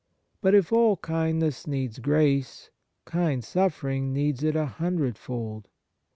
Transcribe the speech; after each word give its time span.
But 0.41 0.55
if 0.55 0.73
all 0.73 0.97
kindness 0.97 1.67
needs 1.67 1.99
grace, 1.99 2.71
kind 3.05 3.43
suffering 3.43 4.11
needs 4.11 4.41
it 4.41 4.55
a 4.55 4.65
hundredfold. 4.65 5.67